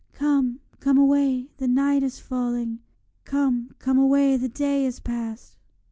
Come, 0.13 0.61
come 0.79 0.97
away, 0.97 1.51
the 1.57 1.67
night 1.67 2.01
is 2.01 2.17
falling; 2.19 2.79
'Come, 3.23 3.75
come 3.77 3.99
away, 3.99 4.35
the 4.35 4.49
day 4.49 4.83
is 4.83 4.99
past.' 4.99 5.57